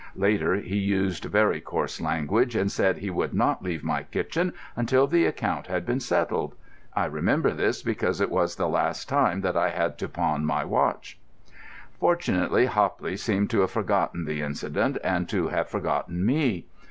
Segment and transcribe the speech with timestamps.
[0.17, 5.05] Later, he used very coarse language, and said he should not leave my kitchen until
[5.05, 6.55] the account had been settled.
[6.95, 10.65] I remember this because it was the last time that I had to pawn my
[10.65, 11.19] watch.
[11.99, 16.65] Fortunately, Hopley seemed to have forgotten the incident and to have forgotten me.